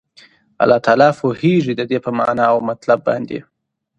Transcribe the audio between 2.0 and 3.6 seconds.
په معنا او مطلب باندي